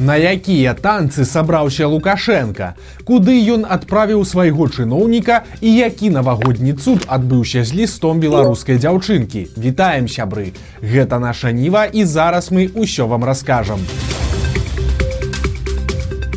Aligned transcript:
На 0.00 0.16
якія 0.16 0.72
танцы 0.72 1.26
сабраўся 1.28 1.84
Лукашенко, 1.84 2.72
куды 3.04 3.36
ён 3.52 3.66
адправіў 3.68 4.24
свайго 4.24 4.68
чыноўніка 4.72 5.44
і 5.60 5.72
які 5.76 6.08
навагодні 6.16 6.72
цуд 6.72 7.04
адбыўся 7.04 7.68
з 7.68 7.76
лістом 7.76 8.16
беларускай 8.16 8.80
дзяўчынкі. 8.80 9.52
Вітаем 9.60 10.08
сябры. 10.08 10.56
Гэта 10.80 11.20
наша 11.20 11.52
ніва 11.52 11.84
і 11.84 12.08
зараз 12.08 12.48
мы 12.48 12.72
ўсё 12.72 13.12
вам 13.12 13.28
раскажам. 13.28 13.84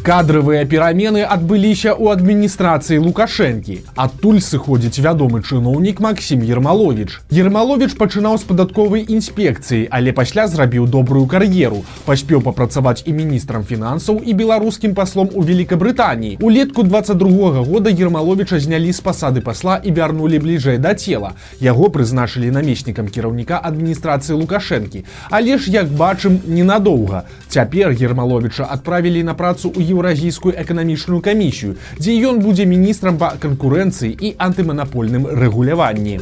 Кадравыя 0.03 0.65
перамены 0.67 1.21
адбыліся 1.23 1.95
ў 1.95 2.11
адміністрацыі 2.11 2.99
Лукашэнкі. 2.99 3.75
Адтуль 3.95 4.43
сыходзіць 4.43 4.99
вядомы 4.99 5.39
чыноўнік 5.39 6.01
Максім 6.03 6.43
Ермалович. 6.43 7.23
Ермалович 7.31 7.95
пачынаў 7.95 8.35
з 8.35 8.43
падатковай 8.43 9.07
інспекцыі, 9.07 9.87
але 9.87 10.11
пасля 10.11 10.51
зрабіў 10.51 10.91
добрую 10.91 11.23
кар'еру. 11.31 11.87
Паспеў 12.03 12.43
папрацаваць 12.43 13.07
і 13.07 13.15
міністрам 13.15 13.63
фінансаў 13.63 14.19
і 14.19 14.35
беларускім 14.35 14.91
паслом 14.91 15.31
у 15.31 15.39
Великабрытаніі. 15.39 16.35
Улетку 16.43 16.83
22 16.83 17.63
года 17.63 17.87
Ермаловича 17.87 18.59
знялі 18.59 18.91
з 18.91 18.99
пасады 18.99 19.39
пасла 19.39 19.79
і 19.79 19.95
вярнулі 19.95 20.35
бліжэй 20.43 20.83
да 20.83 20.99
цела. 20.99 21.31
Яго 21.63 21.87
прызначылі 21.87 22.51
намеснікам 22.51 23.07
кіраўніка 23.07 23.55
адміністрацыі 23.63 24.35
Лукашэнкі. 24.35 25.07
Але 25.31 25.55
ж 25.55 25.71
як 25.71 25.87
бачым 25.87 26.43
ненадоўга. 26.43 27.23
Цяпер 27.47 27.95
Ермаловича 27.95 28.67
адправілі 28.67 29.23
на 29.23 29.39
працу 29.39 29.71
ў 29.71 29.92
еўразійскую 29.93 30.53
эканамічную 30.57 31.21
камісію, 31.21 31.77
дзе 32.01 32.17
ён 32.29 32.41
будзе 32.43 32.65
міністрам 32.65 33.21
па 33.21 33.33
канкурэнцыі 33.39 34.11
і 34.11 34.35
антыманапольным 34.37 35.29
рэгуляванні. 35.29 36.19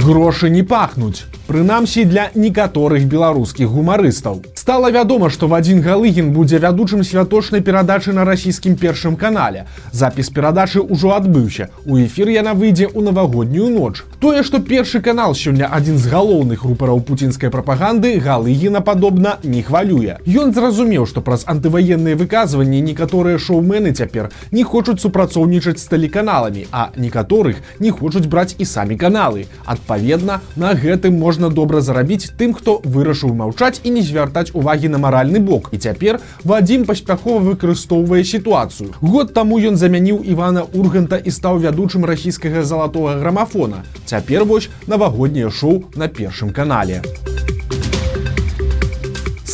Грошы 0.00 0.50
не 0.50 0.62
пахнуць. 0.64 1.24
Прынамсі 1.46 2.04
для 2.04 2.30
некаторых 2.34 3.06
беларускіх 3.06 3.66
гумарыстаў. 3.68 4.42
Стала 4.60 4.90
вядома, 4.90 5.30
што 5.32 5.48
Вадзін 5.48 5.78
Галыгін 5.80 6.34
будзе 6.36 6.58
вядучым 6.60 7.00
святочнай 7.00 7.62
перадачы 7.64 8.12
на 8.12 8.26
расійскім 8.28 8.74
першым 8.76 9.16
канале. 9.16 9.64
Запіс 9.90 10.28
перадачы 10.28 10.82
ўжо 10.84 11.14
адбыўся. 11.16 11.70
У 11.88 11.96
эфір 11.96 12.28
яна 12.28 12.52
выйдзе 12.52 12.84
ў 12.92 13.00
навагоднюю 13.00 13.70
ноч. 13.72 14.04
Тое, 14.20 14.42
што 14.44 14.60
першы 14.60 15.00
канал 15.00 15.32
сёння 15.32 15.64
адзін 15.72 15.96
з 15.96 16.12
галоўных 16.12 16.66
рупараў 16.68 17.00
пуцінскай 17.00 17.48
прапаганды 17.48 18.20
Галыгіна 18.20 18.84
падобна 18.84 19.38
не 19.42 19.62
хвалюе. 19.64 20.18
Ён 20.28 20.52
зразумеў, 20.52 21.08
што 21.08 21.24
праз 21.24 21.48
антываенныя 21.48 22.20
выказванні 22.20 22.84
некаторыя 22.84 23.40
шоумены 23.40 23.96
цяпер 23.96 24.28
не 24.52 24.62
хочуць 24.62 25.00
супрацоўнічаць 25.00 25.80
з 25.80 25.88
тэлеканаламі, 25.88 26.66
а 26.68 26.92
некаторых 27.00 27.64
не 27.80 27.96
хочуць 27.96 28.28
браць 28.28 28.60
і 28.60 28.68
самі 28.68 29.00
каналы. 29.00 29.48
Адпаведна, 29.64 30.44
на 30.56 30.76
гэтым 30.76 31.16
можна 31.16 31.48
добра 31.48 31.80
зарабіць 31.80 32.36
тым, 32.36 32.52
хто 32.52 32.76
вырашыў 32.84 33.32
маўчаць 33.32 33.80
і 33.88 33.96
не 33.96 34.04
звяртаць 34.04 34.49
увагі 34.52 34.88
на 34.88 34.98
маральны 34.98 35.40
бок. 35.40 35.70
І 35.72 35.78
цяпер 35.78 36.20
Вадзім 36.44 36.84
паспяхова 36.84 37.40
выкарыстоўвае 37.40 38.24
сітуацыю. 38.24 38.94
Год 39.00 39.34
таму 39.34 39.60
ён 39.60 39.76
замяніў 39.76 40.22
Івана 40.24 40.66
Урганта 40.74 41.16
і 41.16 41.30
стаў 41.30 41.60
вядучым 41.60 42.04
расійскага 42.04 42.64
залатога 42.64 43.18
грамафона. 43.20 43.84
Цяпер 44.04 44.44
вось 44.44 44.70
навагодняе 44.86 45.50
шоу 45.50 45.84
на 45.94 46.08
першым 46.08 46.50
канале 46.50 47.02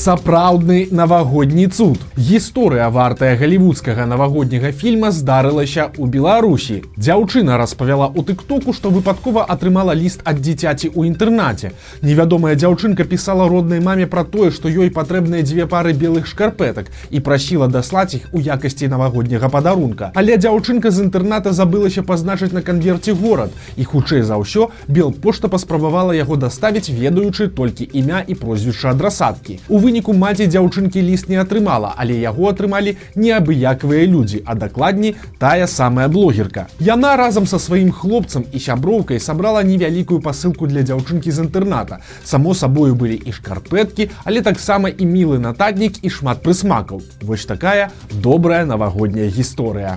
сапраўдны 0.06 0.86
навагодні 0.94 1.66
цуд. 1.66 1.98
Гісторыя 2.16 2.88
вартая 2.94 3.34
галівудскага 3.36 4.06
навагодняга 4.06 4.70
фільма 4.70 5.10
здарылася 5.10 5.90
ў 5.98 6.06
Беларусі. 6.06 6.76
Дзяўчына 6.94 7.58
распавяла 7.58 8.06
ў 8.14 8.22
тыктоку, 8.22 8.70
што 8.70 8.94
выпадкова 8.94 9.42
атрымала 9.50 9.98
ліст 9.98 10.22
ад 10.22 10.38
дзіцяці 10.38 10.94
ў 10.94 11.10
інтэрнаце. 11.10 11.72
Невядомая 12.06 12.54
дзяўчынка 12.54 13.02
пісала 13.02 13.48
роднай 13.50 13.82
маме 13.82 14.06
пра 14.06 14.22
тое, 14.22 14.52
што 14.54 14.70
ёй 14.70 14.94
патрэбныя 14.94 15.42
дзве 15.42 15.66
пары 15.66 15.90
белых 15.90 16.30
шкарпетак 16.30 16.94
і 17.10 17.18
прасіла 17.18 17.66
даслаць 17.66 18.14
іх 18.14 18.30
у 18.30 18.38
якасці 18.38 18.86
навагодняга 18.86 19.50
падарунка. 19.50 20.12
Але 20.14 20.38
дзяўчынка 20.38 20.94
з 20.94 21.10
інтэрната 21.10 21.50
забылася 21.50 22.06
пазначыць 22.06 22.54
на 22.54 22.62
канверце 22.62 23.10
горад 23.10 23.50
і 23.74 23.82
хутчэй 23.82 24.22
за 24.22 24.38
ўсё 24.38 24.70
бел 24.86 25.10
пошта 25.10 25.50
паспрабавала 25.50 26.14
яго 26.14 26.38
даставіць 26.38 26.94
ведаючы 26.94 27.50
толькі 27.50 27.90
імя 27.90 28.22
і 28.22 28.38
прозвішча 28.38 28.94
адрасаткі. 28.94 29.58
У 29.66 29.82
выніку 29.82 29.95
выніку 29.96 30.12
маці 30.12 30.44
дзяўчынкі 30.44 31.00
ліст 31.00 31.28
не 31.32 31.40
атрымала, 31.40 31.94
але 31.96 32.20
яго 32.20 32.50
атрымалі 32.52 32.96
неабыякавыя 33.16 34.04
людзі, 34.04 34.42
а 34.44 34.54
дакладней 34.54 35.16
тая 35.38 35.66
самая 35.66 36.08
блогерка. 36.08 36.66
Яна 36.78 37.16
разам 37.16 37.46
са 37.46 37.58
сваім 37.58 37.92
хлопцам 37.92 38.44
і 38.52 38.60
сяброўкай 38.60 39.20
сабрала 39.20 39.62
невялікую 39.64 40.20
пасылку 40.20 40.66
для 40.68 40.84
дзяўчынкі 40.84 41.32
з 41.32 41.48
інтэрната. 41.48 42.04
Само 42.24 42.52
сабою 42.54 42.94
былі 42.94 43.16
і 43.16 43.32
шкарпэткі, 43.32 44.10
але 44.24 44.42
таксама 44.42 44.92
і 44.92 45.06
мілы 45.06 45.40
нататнік 45.40 46.04
і 46.04 46.10
шмат 46.12 46.44
прысмакаў. 46.44 47.00
Вось 47.22 47.48
такая 47.48 47.88
добрая 48.12 48.66
навагодняя 48.66 49.32
гісторыя. 49.32 49.96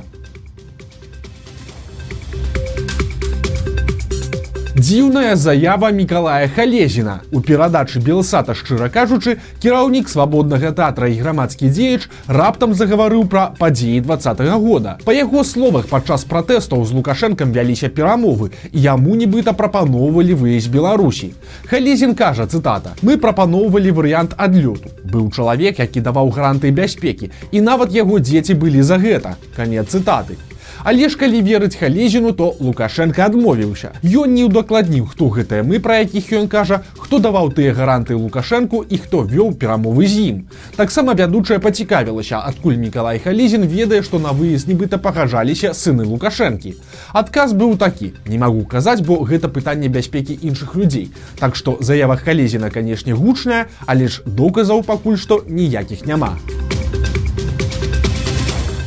Дзіўная 4.80 5.36
заява 5.36 5.92
Миколая 5.92 6.48
Халезіна. 6.48 7.20
У 7.36 7.42
перадачы 7.44 8.00
Белсата 8.00 8.54
шчыра 8.56 8.88
кажучы, 8.88 9.36
кіраўнік 9.60 10.08
свабоднага 10.08 10.72
тэатра 10.72 11.10
і 11.12 11.20
грамадскі 11.20 11.68
дзеяч 11.68 12.08
раптам 12.32 12.72
загаварыў 12.72 13.28
пра 13.28 13.52
падзеі 13.60 14.00
два 14.08 14.16
-го 14.16 14.60
года. 14.64 14.96
Па 15.04 15.12
яго 15.12 15.44
словах 15.44 15.92
падчас 15.92 16.24
пратэстаў 16.24 16.86
з 16.86 16.96
лукашэнкам 16.96 17.52
вяліся 17.52 17.90
перамовы 17.90 18.52
яму 18.72 19.20
нібыта 19.20 19.52
прапаноўвалі 19.52 20.34
выезд 20.34 20.72
Беларусі. 20.72 21.34
Халезін 21.68 22.16
кажа 22.16 22.48
цытата: 22.48 22.96
мы 23.04 23.18
прапаноўвалі 23.18 23.92
варыянт 23.92 24.32
адлёту. 24.38 24.88
Быў 25.04 25.28
чалавек, 25.36 25.80
які 25.80 26.00
даваў 26.00 26.32
гаранты 26.32 26.72
бяспекі 26.72 27.32
і 27.52 27.62
нават 27.62 27.92
яго 27.92 28.20
дзеці 28.20 28.54
былі 28.54 28.82
за 28.82 28.96
гэта. 28.96 29.36
канец 29.56 29.92
цытаты. 29.92 30.40
Але 30.84 31.10
ж 31.10 31.18
калі 31.18 31.42
верыць 31.44 31.76
халезіну 31.76 32.32
то 32.32 32.56
лукашенко 32.60 33.22
адмовіўся. 33.26 33.92
Ён 34.04 34.34
не 34.34 34.46
ўдакладніў 34.48 35.10
хто 35.12 35.30
гэтыя 35.34 35.64
мы 35.64 35.80
пра 35.80 36.04
якіх 36.06 36.32
ён 36.40 36.48
кажа 36.48 36.82
хто 36.98 37.20
даваў 37.20 37.52
тыя 37.56 37.74
гаранты 37.74 38.16
лукашэнку 38.16 38.84
і 38.88 38.98
хто 38.98 39.24
вёў 39.24 39.56
перамовы 39.60 40.08
з 40.08 40.16
ім. 40.30 40.38
Таксама 40.76 41.14
вядучая 41.14 41.60
пацікавілася 41.60 42.40
адкуль 42.40 42.80
мікалай 42.80 43.20
халезін 43.20 43.68
ведае 43.68 44.02
што 44.04 44.20
на 44.20 44.32
выезд 44.32 44.72
нібыта 44.72 44.98
пагажаліся 44.98 45.74
сыны 45.74 46.06
лукашэнкі. 46.06 46.76
Адказ 47.14 47.54
быў 47.54 47.76
такі 47.78 48.14
не 48.28 48.38
магу 48.38 48.64
казаць 48.64 49.02
бо 49.02 49.20
гэта 49.26 49.50
пытанне 49.50 49.88
бяспекі 49.88 50.40
іншых 50.42 50.76
людзей. 50.76 51.12
Так 51.40 51.56
што 51.56 51.78
заява 51.82 52.16
халезіна 52.16 52.70
канешне 52.70 53.14
гучная 53.14 53.68
але 53.86 54.08
ж 54.08 54.24
доказаў 54.26 54.84
пакуль 54.84 55.18
што 55.18 55.44
ніякіх 55.48 56.06
няма 56.06 56.38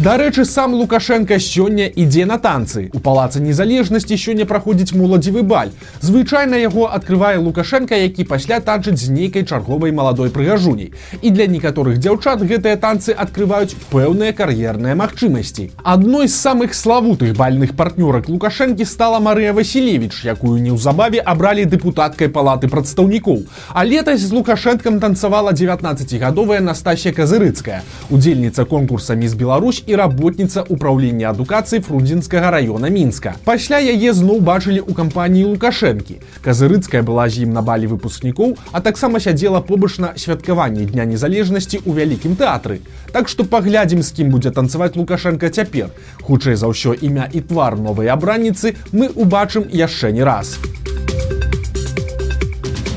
Дарэчы, 0.03 0.45
сам 0.45 0.75
Лукашенко 0.75 1.39
сёння 1.39 1.87
ідзе 1.87 2.27
на 2.27 2.37
танцы. 2.37 2.91
У 2.93 2.99
палацы 2.99 3.39
незалежнасці 3.39 4.17
сёння 4.19 4.43
праходзіць 4.51 4.99
моладзевы 4.99 5.47
баль. 5.47 5.71
Звычайна 6.03 6.59
яго 6.59 6.91
адкрывае 6.91 7.39
Лукашенко, 7.39 7.95
які 7.95 8.25
пасля 8.25 8.59
танчыць 8.59 8.99
з 8.99 9.15
нейкай 9.15 9.47
чарговай 9.47 9.93
маладой 9.93 10.35
прыгажуняй. 10.35 10.91
І 11.23 11.31
для 11.31 11.47
некаторых 11.47 12.03
дзяўчат 12.03 12.43
гэтыя 12.43 12.83
танцы 12.83 13.15
адкрываюць 13.15 13.79
пэўныя 13.95 14.35
кар'ерныя 14.35 14.99
магчымасці. 14.99 15.71
Адной 15.85 16.27
з 16.27 16.35
самых 16.35 16.75
славутых 16.75 17.39
бальных 17.39 17.77
партнёрак 17.79 18.27
Лукашэнкі 18.27 18.83
стала 18.83 19.23
Марыя 19.23 19.55
Васілевич, 19.55 20.27
якую 20.27 20.59
неўзабаве 20.59 21.23
абралі 21.23 21.63
дэпутаткай 21.63 22.27
палаты 22.27 22.67
прадстаўнікоў. 22.67 23.47
А 23.71 23.87
летась 23.87 24.27
з 24.27 24.33
Лукашэнкам 24.35 24.99
танцавала 24.99 25.55
19гадовая 25.55 26.59
Настасія 26.59 27.15
Казырыцкая, 27.15 27.87
удзельніца 28.11 28.65
конкурса 28.67 29.15
міс 29.15 29.39
Беларусь 29.39 29.85
і 29.87 29.92
работніца 29.97 30.65
ўправлення 30.69 31.31
адукацыі 31.31 31.81
фрудзінскага 31.87 32.51
района 32.51 32.89
мінска. 32.89 33.35
Пасля 33.45 33.79
яе 33.79 34.13
зноў 34.13 34.41
бачылі 34.41 34.81
ў 34.83 34.93
кампаніі 34.97 35.55
лукашэнкі. 35.55 36.21
Казырыцкая 36.45 37.03
была 37.03 37.29
з 37.29 37.47
ім 37.47 37.53
на 37.57 37.63
балі 37.63 37.93
выпускнікоў 37.93 38.57
а 38.73 38.81
таксама 38.81 39.21
сядзела 39.21 39.61
побач 39.61 39.99
на 39.99 40.13
святкаванні 40.17 40.87
дня 40.91 41.05
незалежнасці 41.05 41.83
ў 41.83 41.91
вялікім 41.93 42.37
тэатры. 42.37 42.81
Так 43.13 43.29
што 43.29 43.45
паглядзім 43.45 44.03
з 44.03 44.11
кім 44.13 44.31
будзе 44.31 44.51
танцаваць 44.51 44.97
лукашенко 44.97 45.49
цяпер. 45.49 45.91
Хутчэй 46.23 46.57
за 46.57 46.71
ўсё 46.71 46.95
імя 46.95 47.29
і 47.33 47.41
твар 47.41 47.79
новай 47.79 48.09
абранніцы 48.09 48.77
мы 48.93 49.11
убачым 49.15 49.69
яшчэ 49.69 50.13
не 50.13 50.25
раз. 50.25 50.59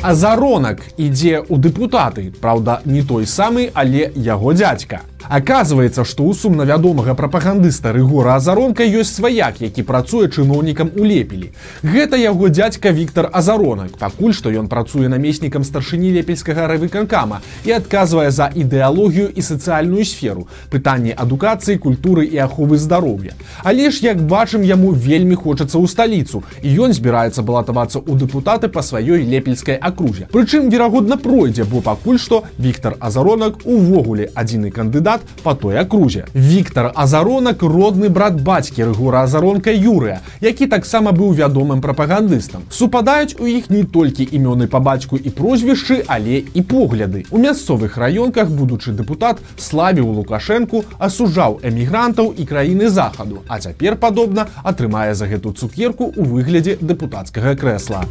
А 0.05 0.13
заронак 0.13 0.85
ідзе 1.01 1.41
ў 1.41 1.57
дэпутаты 1.57 2.29
Праўда 2.37 2.81
не 2.85 3.01
той 3.01 3.25
самы 3.25 3.71
але 3.73 4.13
яго 4.13 4.53
дядзька 4.53 5.01
Аказваецца, 5.29 6.05
што 6.05 6.23
ў 6.23 6.37
сумна 6.37 6.65
вядомага 6.69 7.15
прапагандыста 7.17 7.91
рыгора 7.95 8.35
азаронка 8.37 8.85
ёсць 8.85 9.17
сваяк, 9.17 9.57
які 9.61 9.81
працуе 9.81 10.29
чыноўнікам 10.29 10.91
у 10.93 11.03
лепелі. 11.03 11.49
Гэта 11.81 12.19
яго 12.21 12.49
дядзька 12.49 12.91
Віктор 12.93 13.29
Азаронак, 13.33 13.97
пакуль 13.97 14.37
што 14.37 14.53
ён 14.53 14.69
працуе 14.69 15.09
намеснікам 15.09 15.65
старшыні 15.65 16.13
лепельскага 16.13 16.67
равыканкама 16.69 17.41
і 17.65 17.73
адказвае 17.77 18.29
за 18.29 18.51
ідэалогію 18.53 19.31
і 19.33 19.41
сацыяльную 19.41 20.05
сферу, 20.05 20.45
пытанні 20.69 21.15
адукацыі, 21.17 21.81
культуры 21.81 22.25
і 22.29 22.37
аховы 22.45 22.77
здароўя. 22.77 23.33
Але 23.63 23.89
ж 23.89 24.05
як 24.05 24.21
бачым 24.21 24.61
яму 24.61 24.93
вельмі 24.93 25.33
хочацца 25.33 25.81
ў 25.81 25.89
сталіцу 25.89 26.43
і 26.61 26.69
ён 26.85 26.93
збіраецца 26.93 27.41
балатавацца 27.41 27.97
ў 27.97 28.13
дэпутаты 28.13 28.69
па 28.69 28.85
сваёй 28.85 29.25
лепельскай 29.25 29.81
акрузе. 29.81 30.29
Прычым 30.29 30.69
верагодна 30.69 31.17
пройдзе, 31.17 31.65
бо 31.65 31.81
пакуль 31.81 32.21
што 32.21 32.43
Віктор 32.59 32.97
Азаронак 32.99 33.65
увогуле 33.65 34.29
адзіны 34.35 34.69
кандыдат 34.69 35.14
па 35.43 35.55
той 35.55 35.79
акрузе. 35.79 36.25
Віктор 36.33 36.91
Азаронак 36.95 37.63
родны 37.63 38.09
брат 38.09 38.41
бацькі 38.41 38.89
рэгура 38.89 39.23
азаронка 39.23 39.71
Юрыя, 39.71 40.21
які 40.41 40.67
таксама 40.67 41.11
быў 41.11 41.33
вядомым 41.33 41.81
прапагандыстам. 41.81 42.63
Супадаюць 42.69 43.35
у 43.39 43.45
іх 43.45 43.69
не 43.69 43.83
толькі 43.83 44.27
імёны 44.31 44.67
па 44.67 44.79
бацьку 44.79 45.17
і 45.17 45.29
прозвішчы, 45.29 46.03
але 46.07 46.43
і 46.53 46.61
погляды. 46.61 47.25
У 47.31 47.37
мясцовых 47.37 47.97
раёнках 47.97 48.49
будучы 48.49 48.91
дэпутат 48.91 49.39
славіў 49.57 50.11
лукашэнку, 50.19 50.83
асужаў 50.99 51.59
эмігрантаў 51.63 52.33
і 52.37 52.45
краіны 52.45 52.89
захаду, 52.89 53.43
а 53.47 53.59
цяпер 53.59 53.95
падобна 53.95 54.47
атрымае 54.63 55.13
за 55.13 55.27
гэту 55.27 55.53
цукерку 55.53 56.11
ў 56.15 56.21
выглядзе 56.23 56.77
дэпутацкага 56.81 57.55
крэсла 57.55 58.05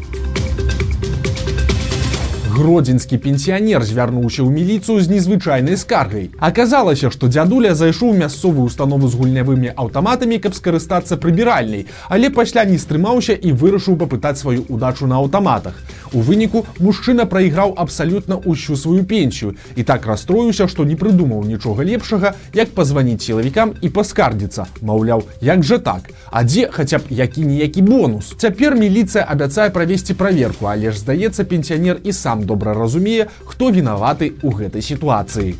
гродзенскі 2.54 3.18
пенсіянер 3.18 3.82
звярнуўся 3.82 4.46
ў 4.46 4.50
міліцыю 4.54 5.02
з 5.02 5.10
незвычайнай 5.10 5.76
скаргай. 5.80 6.30
Аказалася, 6.38 7.10
што 7.10 7.26
дзядуля 7.26 7.74
зайшоў 7.74 8.14
мясцовую 8.14 8.66
установу 8.70 9.10
з 9.10 9.18
гульнявымі 9.18 9.74
аўтаматамі, 9.74 10.38
каб 10.38 10.54
скарыстацца 10.54 11.18
прыбіральнай, 11.18 11.86
але 12.08 12.30
пасля 12.30 12.64
не 12.70 12.78
стрымаўся 12.78 13.34
і 13.34 13.50
вырашыў 13.58 13.98
папытаць 13.98 14.38
сваю 14.38 14.62
удачу 14.68 15.10
на 15.10 15.18
аўтаматах. 15.18 15.74
У 16.14 16.22
выніку 16.22 16.62
мужчына 16.78 17.26
прайграў 17.26 17.74
абсалютна 17.74 18.38
ўсю 18.46 18.78
сваю 18.78 19.02
пенсію 19.02 19.58
і 19.74 19.82
так 19.82 20.06
расстроіўся, 20.06 20.70
што 20.70 20.86
не 20.86 20.94
прыдумаў 20.94 21.42
нічога 21.42 21.82
лепшага, 21.82 22.38
як 22.54 22.70
пазваніць 22.78 23.22
сілавікам 23.26 23.74
і 23.82 23.90
паскардзіцца, 23.90 24.70
маўляў, 24.80 25.26
як 25.42 25.66
жа 25.66 25.82
так, 25.82 26.14
А 26.34 26.42
дзе 26.42 26.66
хаця 26.66 26.98
б 26.98 27.14
які-ніякі 27.14 27.82
бонус. 27.86 28.34
Цяпер 28.36 28.74
міліцыя 28.74 29.22
абяцае 29.22 29.70
правесці 29.70 30.14
праверку, 30.18 30.66
але 30.66 30.90
ж 30.90 30.98
здаецца 30.98 31.44
пенсіянер 31.46 32.00
і 32.02 32.10
сам 32.10 32.42
добра 32.44 32.74
разумее, 32.74 33.28
хто 33.44 33.70
вінаваты 33.70 34.32
ў 34.44 34.48
гэтай 34.54 34.82
сітуацыі. 34.82 35.56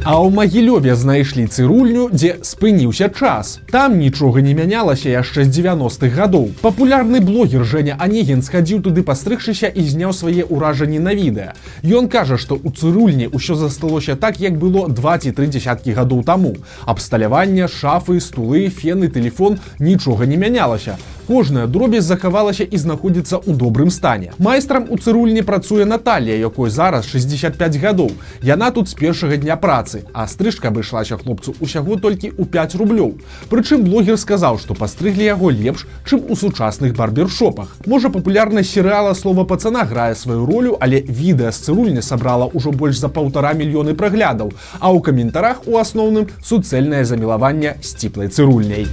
А 0.00 0.16
ў 0.16 0.32
магілёве 0.32 0.96
знайшлі 0.96 1.44
цырульню, 1.44 2.08
дзе 2.08 2.40
спыніўся 2.40 3.12
час. 3.12 3.60
Там 3.68 4.00
нічога 4.00 4.40
не 4.40 4.56
мянялася 4.56 5.12
яшчэ 5.12 5.44
з 5.44 5.52
90-х 5.60 6.16
гадоў. 6.16 6.56
Папулярны 6.64 7.20
блогер 7.20 7.68
Жня 7.68 8.00
Анегін 8.00 8.40
схадзіў 8.40 8.80
туды 8.80 9.04
пастрыгшыся 9.04 9.68
і 9.68 9.84
зняў 9.84 10.16
свае 10.16 10.48
ўражанні 10.48 11.04
на 11.04 11.12
відэа. 11.12 11.52
Ён 11.84 12.08
кажа, 12.08 12.40
што 12.40 12.56
ў 12.56 12.72
цырульні 12.72 13.28
ўсё 13.28 13.60
засталося 13.60 14.16
так, 14.16 14.40
як 14.40 14.56
было 14.56 14.88
два 14.88 15.20
ці 15.20 15.36
тры 15.36 15.52
дзясяткі 15.52 15.92
гадоў 15.92 16.24
таму. 16.24 16.56
Абсталяванне, 16.88 17.68
шафы, 17.68 18.24
стулы, 18.24 18.72
фены, 18.72 19.12
телефон 19.12 19.60
нічога 19.78 20.24
не 20.24 20.40
мянялася 20.40 20.96
кожная 21.30 21.66
дробязь 21.66 22.04
захавалася 22.10 22.64
і 22.66 22.76
знаходзіцца 22.76 23.38
ў 23.38 23.54
добрым 23.54 23.90
стане. 23.94 24.32
Майстрам 24.42 24.90
у 24.90 24.98
цырульні 24.98 25.46
працуе 25.46 25.84
Наталія, 25.86 26.34
якой 26.34 26.70
зараз 26.74 27.06
65 27.06 27.76
гадоў. 27.78 28.10
Яна 28.42 28.70
тут 28.74 28.90
з 28.90 28.98
першага 28.98 29.36
дня 29.36 29.54
працы, 29.54 30.02
а 30.12 30.26
стрыжка 30.26 30.74
абышлася 30.74 31.22
хлопцу 31.22 31.54
ўсяго 31.62 32.02
толькі 32.02 32.34
ў 32.34 32.50
5 32.50 32.74
рублёў. 32.82 33.22
Прычым 33.46 33.86
блогер 33.86 34.18
сказаў, 34.18 34.58
што 34.58 34.74
пастрыглі 34.74 35.22
яго 35.22 35.54
лепш, 35.54 35.86
чым 36.02 36.26
у 36.26 36.34
сучасных 36.34 36.98
барбершопах. 36.98 37.78
Можа 37.86 38.10
папулярнасць 38.10 38.74
серыяла 38.74 39.14
слова 39.14 39.46
пацана 39.46 39.86
грае 39.86 40.18
сваю 40.18 40.42
ролю, 40.50 40.82
але 40.82 40.98
відэа 40.98 41.54
з 41.54 41.70
цырульні 41.70 42.02
сабрала 42.02 42.50
ўжо 42.50 42.74
больш 42.74 42.98
за 42.98 43.06
паўтара 43.06 43.54
мільёны 43.54 43.94
праглядаў, 43.94 44.50
а 44.82 44.90
ў 44.90 44.98
каментарах 44.98 45.62
у 45.70 45.78
асноўным 45.78 46.26
суцэльнае 46.42 47.06
замілаванне 47.06 47.78
сціплай 47.86 48.26
цырульняй. 48.26 48.90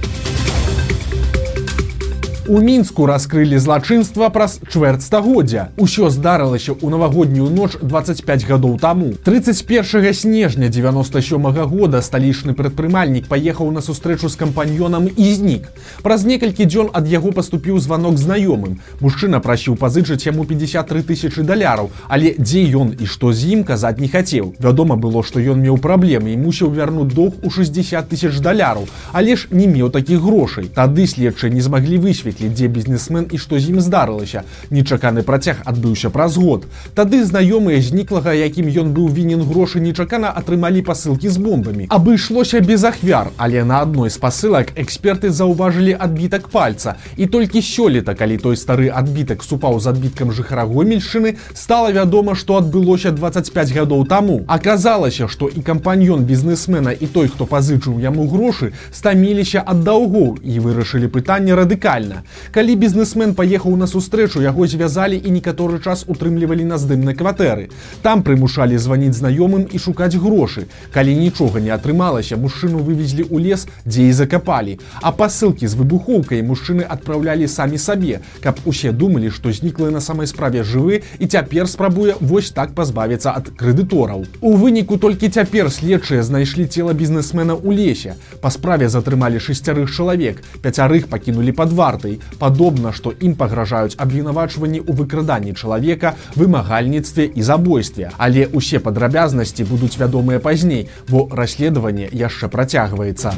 У 2.48 2.62
мінску 2.64 3.04
раскрылі 3.04 3.58
злачынства 3.60 4.30
праз 4.32 4.54
чвэрць 4.72 5.04
стагоддзя. 5.04 5.68
Усё 5.76 6.08
здарылася 6.08 6.72
ў 6.72 6.88
навагоднюю 6.88 7.52
ноч 7.52 7.76
25 7.76 8.48
гадоў 8.48 8.78
таму. 8.80 9.12
31 9.20 10.14
снежня 10.16 10.72
97 10.72 11.44
-го 11.44 11.68
года 11.68 12.00
сталічны 12.00 12.56
прадпрымальнік 12.56 13.28
паехаў 13.28 13.68
на 13.70 13.84
сустрэчу 13.84 14.32
з 14.32 14.36
кампаньёнам 14.40 15.12
і 15.12 15.34
знік. 15.34 15.68
Праз 16.00 16.24
некалькі 16.24 16.64
дзён 16.64 16.88
ад 16.94 17.04
яго 17.04 17.32
паступіў 17.32 17.78
званок 17.80 18.16
знаёмым. 18.16 18.80
Мужчына 19.00 19.40
прасіў 19.44 19.76
пазычыць 19.76 20.24
яму 20.24 20.48
53 20.48 21.02
тысячи 21.02 21.44
даляраў, 21.44 21.90
але 22.08 22.32
дзе 22.38 22.64
ён 22.64 22.96
і 22.96 23.04
што 23.04 23.32
з 23.32 23.44
ім 23.44 23.64
казаць 23.64 24.00
не 24.00 24.08
хацеў. 24.08 24.54
Вядома 24.58 24.96
было, 24.96 25.20
што 25.22 25.36
ён 25.36 25.60
меў 25.60 25.76
праблемы 25.76 26.32
і 26.32 26.40
мусіў 26.40 26.72
вярнуць 26.72 27.12
доўг 27.12 27.44
у 27.44 27.50
60 27.50 28.08
тысяч 28.08 28.40
даляраў, 28.40 28.88
але 29.12 29.36
ж 29.36 29.48
не 29.50 29.68
меў 29.68 29.90
такіх 29.90 30.24
грошай. 30.24 30.64
Тады 30.64 31.04
следчы 31.04 31.52
не 31.52 31.60
змаглі 31.60 31.98
высветліць 31.98 32.37
высветліць 32.38 32.54
дзе 32.54 32.68
бізнесмен 32.68 33.26
і 33.30 33.38
што 33.38 33.58
з 33.58 33.70
ім 33.70 33.80
здарылася. 33.80 34.42
Нечаканы 34.70 35.22
працяг 35.22 35.62
адбыўся 35.64 36.10
праз 36.10 36.36
год. 36.36 36.66
Тады 36.94 37.24
знаёмыя 37.24 37.80
зніклага 37.82 38.32
якім 38.32 38.68
ён 38.68 38.94
быў 38.94 39.08
вінен 39.10 39.42
грошы 39.42 39.80
нечакана 39.80 40.30
атрымалі 40.30 40.82
пасылкі 40.82 41.28
з 41.28 41.38
бомбамі. 41.38 41.86
Абышлося 41.90 42.60
без 42.60 42.84
ахвяр 42.84 43.30
але 43.36 43.64
на 43.64 43.82
адной 43.82 44.10
з 44.10 44.18
пасылак 44.18 44.72
эксперты 44.76 45.30
заўважылі 45.30 45.96
адбітак 45.98 46.48
пальца. 46.48 46.96
І 47.16 47.26
толькі 47.26 47.60
сёлета 47.60 48.14
калі 48.14 48.38
той 48.38 48.56
стары 48.56 48.88
адбітак 48.88 49.42
супаў 49.42 49.80
з 49.80 49.86
адбіткам 49.88 50.32
жыхара 50.32 50.64
гомельшчыны 50.64 51.36
стала 51.54 51.90
вядома 51.90 52.34
што 52.34 52.58
адбылося 52.58 53.10
25 53.10 53.72
гадоў 53.72 54.06
таму. 54.06 54.44
Аказалася 54.46 55.28
што 55.28 55.48
і 55.48 55.60
кампаньён 55.62 56.24
бізнесмена 56.24 56.92
і 56.92 57.06
той 57.06 57.28
хто 57.28 57.46
пазычыў 57.46 57.98
яму 58.00 58.28
грошы 58.28 58.72
стаміліся 58.92 59.62
ад 59.66 59.82
даўгоў 59.84 60.38
і 60.42 60.60
вырашылі 60.60 61.08
пытанне 61.08 61.54
радыкальна 61.54 62.27
калі 62.52 62.76
бізнесмен 62.76 63.34
паехаў 63.34 63.76
на 63.76 63.86
сустрэчу 63.86 64.42
яго 64.42 64.66
звязалі 64.66 65.18
і 65.18 65.30
некаторы 65.34 65.80
час 65.82 66.04
утрымлівалі 66.08 66.64
на 66.64 66.78
здымнай 66.78 67.14
кватэры. 67.14 67.68
Там 68.02 68.22
прымушалі 68.22 68.78
званіць 68.78 69.16
знаёмым 69.18 69.68
і 69.72 69.78
шукаць 69.78 70.16
грошы. 70.16 70.66
Калі 70.92 71.14
нічога 71.16 71.60
не 71.60 71.70
атрымалася 71.70 72.36
мужчыну 72.36 72.84
вывезлі 72.84 73.26
ў 73.28 73.36
лес 73.48 73.66
дзе 73.84 74.08
і 74.08 74.12
закапалі. 74.12 74.78
А 75.02 75.12
пасылкі 75.12 75.66
з 75.66 75.74
выбухоўкай 75.74 76.42
мужчыны 76.42 76.82
адпраўлялі 76.82 77.48
самі 77.48 77.78
сабе 77.78 78.20
каб 78.40 78.60
усе 78.64 78.92
думалі 78.92 79.30
што 79.30 79.52
зніклы 79.52 79.90
на 79.90 80.00
самай 80.00 80.26
справе 80.26 80.62
жывы 80.62 81.02
і 81.18 81.26
цяпер 81.26 81.68
спрабуе 81.68 82.14
вось 82.20 82.50
так 82.50 82.74
пазбавіцца 82.74 83.32
ад 83.34 83.50
крэдытораў. 83.58 84.26
У 84.40 84.54
выніку 84.56 84.98
толькі 84.98 85.28
цяпер 85.28 85.70
следчыя 85.70 86.22
знайшлі 86.22 86.66
цела 86.66 86.92
бізнесмена 86.92 87.54
ў 87.54 87.74
лесе. 87.74 88.16
Па 88.40 88.50
справе 88.50 88.88
затрымалі 88.88 89.42
шесцярых 89.42 89.90
чалавек. 89.90 90.42
Пяцярых 90.62 91.08
пакінулі 91.08 91.52
пад 91.52 91.72
вартай 91.72 92.17
падобна 92.38 92.92
што 92.92 93.12
ім 93.20 93.34
пагражаюць 93.34 93.98
абвінавачванні 93.98 94.80
ў 94.80 94.92
выкраданні 94.92 95.52
чалавека 95.54 96.14
вымагальніцтве 96.36 97.28
і 97.34 97.42
забойстве. 97.42 98.10
Але 98.18 98.48
ўсе 98.52 98.78
падрабязнасці 98.78 99.68
будуць 99.68 99.98
вядомыя 99.98 100.38
пазней 100.38 100.88
бо 101.08 101.28
расследаванне 101.32 102.08
яшчэ 102.12 102.48
працягваецца 102.48 103.34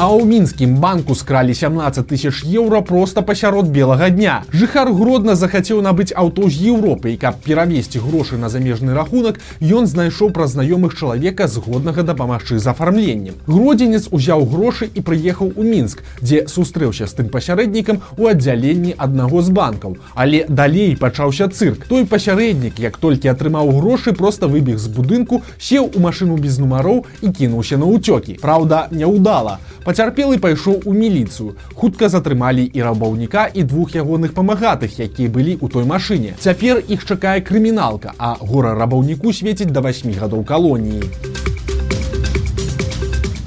А 0.00 0.08
ў 0.08 0.24
мінскім 0.24 0.80
банку 0.80 1.12
скралі 1.12 1.52
17 1.52 2.06
тысяч 2.08 2.40
еўра 2.48 2.80
просто 2.80 3.20
пасярод 3.20 3.66
белага 3.68 4.08
дня. 4.08 4.44
Жыхар 4.48 4.88
гродна 4.96 5.34
захацеў 5.36 5.82
набыць 5.84 6.16
аўто 6.16 6.48
з 6.48 6.56
Еўропы 6.72 7.12
і 7.12 7.18
каб 7.20 7.36
перавесці 7.44 8.00
грошы 8.00 8.40
на 8.40 8.48
замежны 8.48 8.96
рахунак, 8.96 9.44
ён 9.60 9.84
знайшоў 9.84 10.32
пра 10.32 10.48
знаёмых 10.48 10.96
чалавека 10.96 11.48
згоднага 11.52 12.00
дапамагчы 12.00 12.56
з 12.56 12.72
афармленнем. 12.72 13.36
Гродзенец 13.44 14.08
узяў 14.08 14.48
грошы 14.48 14.88
і 14.88 15.04
прыехаў 15.04 15.52
у 15.52 15.68
мінск, 15.68 16.00
дзе 16.24 16.48
сустрэўся 16.48 17.04
з 17.04 17.20
тым 17.20 17.28
пасярэднікам 17.28 18.00
у 18.16 18.32
аддзяленні 18.32 18.96
аднаго 18.96 19.44
з 19.44 19.52
банкаў. 19.52 20.00
Але 20.16 20.46
далей 20.48 20.96
пачаўся 20.96 21.52
цырк. 21.52 21.84
Той 21.92 22.08
пасярэднік, 22.08 22.80
як 22.80 22.96
толькі 22.96 23.36
атрымаў 23.36 23.68
грошы, 23.76 24.16
просто 24.16 24.48
выбег 24.48 24.80
з 24.80 24.88
будынку, 24.88 25.44
сеў 25.60 25.92
у 25.92 26.00
машыну 26.00 26.40
без 26.40 26.56
нумароў 26.56 27.04
і 27.20 27.36
кінуўся 27.36 27.76
на 27.76 27.84
ўцёкі. 27.84 28.40
Праўда, 28.40 28.88
няўдала 28.88 29.60
пацярпелы 29.90 30.38
пайшоў 30.38 30.86
у 30.86 30.92
міліцыю. 30.94 31.56
Хутка 31.74 32.06
затрымалі 32.06 32.62
і 32.62 32.86
рабаўніка 32.86 33.50
і 33.50 33.66
двух 33.66 33.98
ягоных 33.98 34.38
памагатых 34.38 34.94
якія 34.94 35.26
былі 35.26 35.58
ў 35.58 35.66
той 35.66 35.82
машыне. 35.82 36.38
Цяпер 36.38 36.78
іх 36.86 37.02
чакае 37.02 37.42
крыміналка 37.42 38.14
а 38.14 38.36
гора 38.38 38.78
рабаўніку 38.78 39.34
свеціць 39.34 39.74
да 39.74 39.82
8 39.82 40.14
гадоў 40.14 40.46
калоніі 40.46 41.39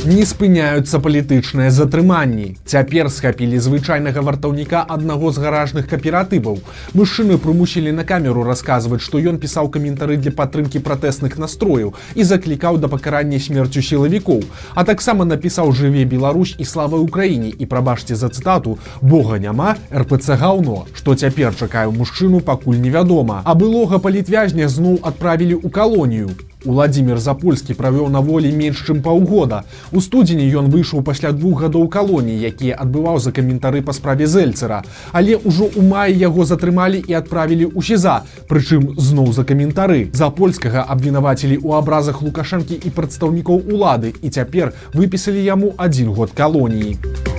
Не 0.04 0.26
спыняюцца 0.28 1.00
палітычныя 1.00 1.72
затрыманні. 1.72 2.58
Цяпер 2.68 3.08
схапілі 3.08 3.56
звычайнага 3.64 4.20
вартаўніка 4.20 4.82
аднаго 4.96 5.32
з 5.32 5.40
гаражных 5.40 5.88
кааператываў. 5.88 6.60
Мужчыны 6.92 7.38
прымусілі 7.40 7.96
на 7.96 8.04
камеру 8.04 8.44
расказваць, 8.44 9.00
што 9.00 9.24
ён 9.32 9.40
пісаў 9.40 9.72
каментары 9.72 10.20
для 10.20 10.36
падтрымкі 10.36 10.84
пратэсных 10.84 11.40
настрояў 11.40 11.96
і 12.20 12.28
заклікаў 12.28 12.84
да 12.84 12.92
пакарання 12.92 13.40
смерцю 13.40 13.80
сілавікоў. 13.80 14.44
А 14.76 14.84
таксама 14.84 15.24
напісаў 15.24 15.72
жыве 15.72 16.04
Беларусь 16.04 16.56
і 16.60 16.68
слава 16.68 17.00
ўкраіне 17.00 17.56
і 17.56 17.64
прабачце 17.64 18.20
за 18.20 18.28
цытату 18.28 18.80
Бога 19.00 19.40
няма 19.40 19.78
РПЦ 19.88 20.36
гаўно, 20.36 20.84
што 20.92 21.16
цяпер 21.16 21.56
чакаю 21.56 21.96
мужчыну 21.96 22.44
пакуль 22.44 22.76
невядома. 22.76 23.40
А 23.46 23.56
былога 23.56 24.04
палітвязня 24.04 24.68
зноў 24.68 25.00
адправілі 25.00 25.64
ў 25.64 25.72
калонію. 25.72 26.36
Владимир 26.66 27.20
Запольскі 27.20 27.74
правёў 27.74 28.10
на 28.10 28.20
волі 28.20 28.52
менш 28.52 28.84
чым 28.88 29.02
паўгода. 29.02 29.64
У 29.92 30.02
студзені 30.02 30.48
ён 30.56 30.72
выйшаў 30.72 31.04
пасля 31.04 31.32
двух 31.32 31.62
гадоў 31.62 31.88
калоній, 31.88 32.40
якія 32.40 32.78
адбываў 32.80 33.20
за 33.20 33.32
каментары 33.32 33.82
па 33.82 33.94
справе 33.94 34.28
зельцера. 34.28 34.84
Але 35.12 35.36
ўжо 35.38 35.68
ў 35.68 35.82
маі 35.84 36.16
яго 36.16 36.46
затрымалі 36.46 37.04
і 37.08 37.14
адправілі 37.20 37.68
ў 37.74 37.82
сеза, 37.84 38.24
прычым 38.48 38.96
зноў 38.98 39.34
за 39.34 39.44
каментары. 39.44 40.10
Запольскага 40.14 40.86
абвінавацілі 40.88 41.60
ў 41.60 41.78
абразах 41.78 42.22
лукашэнкі 42.22 42.80
і 42.80 42.90
прадстаўнікоў 42.90 43.68
улады 43.74 44.16
і 44.22 44.30
цяпер 44.30 44.74
выпісалі 44.94 45.44
яму 45.44 45.76
адзін 45.78 46.16
год 46.16 46.32
калоніі. 46.32 47.33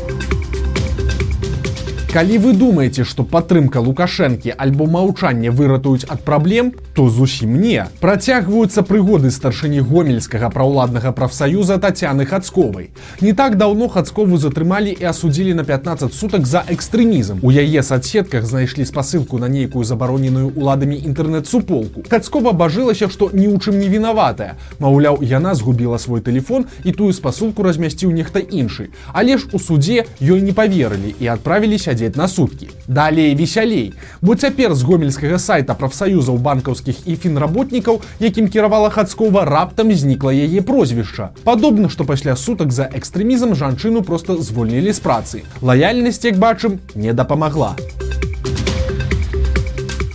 Калі 2.14 2.36
вы 2.38 2.52
думаеце, 2.54 3.02
што 3.02 3.24
падтрымка 3.26 3.80
лукашэнкі 3.82 4.52
альбо 4.54 4.86
маўчанне 4.86 5.50
выратуюць 5.50 6.06
ад 6.06 6.20
праблем, 6.22 6.70
то 6.94 7.08
зусім 7.10 7.56
не. 7.58 7.88
Працягваюцца 7.98 8.84
прыгоды 8.86 9.32
старшыні 9.34 9.82
гомельскага 9.82 10.46
праўладнага 10.54 11.10
прафсаюза 11.10 11.80
татяны 11.82 12.22
хацковай. 12.24 12.92
Не 13.20 13.32
так 13.32 13.56
даўно 13.58 13.88
хацкову 13.88 14.38
затрымалі 14.38 14.94
і 14.94 15.08
асудзілі 15.10 15.54
на 15.58 15.64
15 15.64 16.14
сутак 16.14 16.46
за 16.46 16.62
экстрэмізм. 16.70 17.42
У 17.42 17.50
яе 17.50 17.82
садсетках 17.82 18.46
знайшлі 18.46 18.86
спасылку 18.86 19.42
на 19.42 19.50
нейкую 19.50 19.82
забароненую 19.82 20.52
уладамі 20.54 20.94
інтэрнэт-суполку. 20.94 22.06
Хацкова 22.06 22.54
бажылася, 22.54 23.10
што 23.10 23.30
ні 23.34 23.50
ў 23.50 23.58
чым 23.58 23.82
не 23.82 23.90
вінаватая. 23.90 24.54
Маўляў, 24.78 25.18
яна 25.18 25.56
згубіла 25.58 25.98
свой 25.98 26.22
телефон 26.22 26.70
і 26.84 26.94
тую 26.94 27.10
спасылку 27.10 27.66
размясціў 27.66 28.14
нехта 28.14 28.38
іншы. 28.38 28.94
Але 29.10 29.34
ж 29.34 29.50
у 29.50 29.58
суде 29.58 30.06
ёй 30.22 30.46
не 30.46 30.54
поверылі 30.54 31.10
і 31.18 31.26
адправілі 31.34 31.74
сядзець 31.74 32.03
сядзець 32.04 32.16
на 32.16 32.28
суткі. 32.28 32.68
Далей 32.88 33.34
весялей. 33.34 33.94
Бо 34.20 34.34
цяпер 34.34 34.74
з 34.74 34.82
гомельскага 34.82 35.38
сайта 35.38 35.74
прафсаюзаў 35.74 36.36
банкаўскіх 36.38 37.06
і 37.06 37.16
фінработнікаў, 37.16 38.00
якім 38.20 38.48
кіравала 38.48 38.90
хацкова 38.90 39.44
раптам 39.44 39.92
знікла 39.92 40.32
яе 40.32 40.62
прозвішча. 40.62 41.30
Падобна, 41.44 41.88
што 41.88 42.04
пасля 42.04 42.36
сутак 42.36 42.72
за 42.72 42.84
экстрэмізм 42.84 43.54
жанчыну 43.54 44.02
просто 44.02 44.36
звольнілі 44.36 44.92
з 44.92 45.00
працы. 45.00 45.42
Лаяльнасць, 45.62 46.24
як 46.24 46.38
бачым, 46.38 46.78
не 46.94 47.12
дапамагла. 47.12 47.76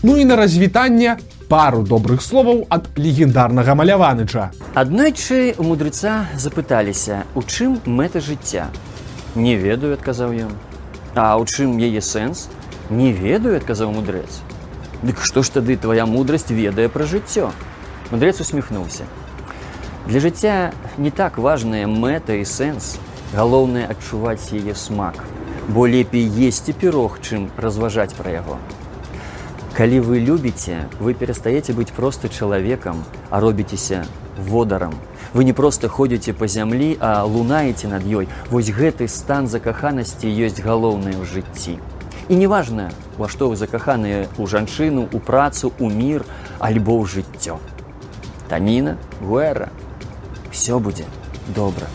Ну 0.03 0.17
і 0.17 0.25
на 0.25 0.36
развітанне 0.36 1.17
пару 1.50 1.84
добрых 1.84 2.22
словаў 2.22 2.67
ад 2.69 2.88
легендарнага 2.96 3.75
маляваныча. 3.75 4.51
Аднойчы 4.75 5.55
у 5.58 5.63
мудрыца 5.63 6.29
запыталіся, 6.38 7.25
у 7.36 7.41
чым 7.41 7.81
мэта 7.86 8.22
жыцця. 8.22 8.69
Не 9.36 9.55
ведаю, 9.55 9.93
адказаў 9.93 10.31
ён. 10.46 10.68
А 11.15 11.33
ў 11.37 11.45
чым 11.49 11.77
яе 11.81 12.01
сэнс? 12.01 12.49
Не 12.89 13.11
ведаю, 13.13 13.57
адказаў 13.57 13.93
мудрэц. 13.93 14.41
Дык 15.01 15.21
што 15.25 15.41
ж 15.41 15.57
тады 15.57 15.77
твоя 15.77 16.05
мудрасць 16.05 16.49
ведае 16.53 16.89
пра 16.89 17.05
жыццё. 17.09 17.49
Мудрэц 18.11 18.41
усміхнуўся. 18.41 19.09
Для 20.05 20.19
жыцця 20.19 20.73
не 20.97 21.09
так 21.09 21.37
важная 21.37 21.87
мэта 21.87 22.37
і 22.37 22.45
сэнс. 22.45 22.97
Галоўнае 23.33 23.85
адчуваць 23.85 24.49
яе 24.57 24.73
смак, 24.73 25.21
бо 25.69 25.85
лепей 25.85 26.25
есці 26.25 26.73
пірог, 26.73 27.21
чым 27.21 27.49
разважаць 27.57 28.17
пра 28.17 28.33
яго. 28.33 28.57
Калі 29.77 29.99
вы 30.01 30.17
любіце, 30.19 30.89
вы 30.99 31.13
перастаеце 31.13 31.77
быць 31.77 31.93
проста 31.93 32.27
чалавекам, 32.27 33.05
а 33.29 33.39
робіцеся 33.39 34.01
водарам. 34.49 34.97
Вы 35.33 35.43
не 35.45 35.53
проста 35.53 35.88
ходзіце 35.88 36.33
па 36.33 36.48
зямлі, 36.50 36.98
а 37.00 37.21
лунаеце 37.21 37.88
над 37.88 38.01
ёй. 38.01 38.25
Вось 38.50 38.74
гэты 38.74 39.05
стан 39.07 39.45
закаханасці 39.45 40.25
ёсць 40.25 40.57
галоўнае 40.57 41.13
ў 41.21 41.25
жыцці. 41.29 41.77
І 42.29 42.33
неважна, 42.33 42.89
ва 43.17 43.29
што 43.29 43.50
вы 43.50 43.55
закаханыя 43.55 44.25
ў 44.25 44.45
жанчыну, 44.50 45.05
у 45.13 45.19
працу, 45.21 45.69
у 45.77 45.89
мір, 45.89 46.25
альбо 46.57 46.98
ў 46.98 47.05
жыццё. 47.05 47.62
Таніна, 48.50 48.98
гуэра, 49.21 49.69
все 50.50 50.81
будзе 50.81 51.05
добра. 51.53 51.86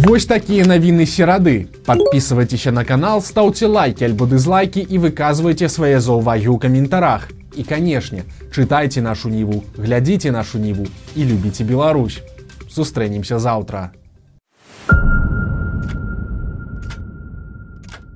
Вось 0.00 0.24
такія 0.24 0.64
навіны 0.64 1.04
серады. 1.04 1.68
Подписывайтеся 1.84 2.72
на 2.72 2.84
канал, 2.84 3.20
стаўце 3.24 3.66
лайки 3.66 4.04
альбо 4.04 4.28
дызлайки 4.28 4.80
і 4.80 5.00
выказвайце 5.00 5.68
свае 5.68 6.00
заўвагі 6.00 6.52
ў 6.52 6.58
каментарах. 6.60 7.28
І 7.56 7.64
канешне, 7.64 8.24
чытайце 8.50 9.02
нашу 9.02 9.28
ніву, 9.28 9.62
глядзіце 9.78 10.30
нашу 10.30 10.58
ніву 10.58 10.86
і 11.16 11.24
любіце 11.24 11.64
Беларусь. 11.64 12.20
Сустрэнемся 12.70 13.38
заўтра. 13.38 13.90